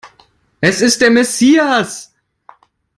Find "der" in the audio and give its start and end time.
1.01-1.11